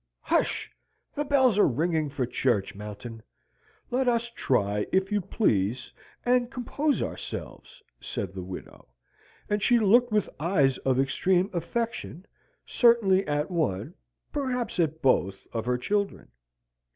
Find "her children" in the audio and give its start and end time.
15.67-16.31